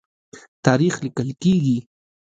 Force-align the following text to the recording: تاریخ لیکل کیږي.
تاریخ 0.65 0.93
لیکل 1.05 1.29
کیږي. 1.41 1.77